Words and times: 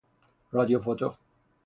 رادیوفوتو 0.51 1.17